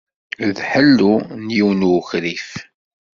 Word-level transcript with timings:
D 0.55 0.57
ḥellu 0.69 1.15
n 1.41 1.45
yiwen 1.55 1.81
n 1.85 1.87
ukrif. 1.97 2.49